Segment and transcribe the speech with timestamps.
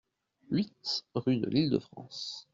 [0.49, 2.47] huit rue de L'Île de France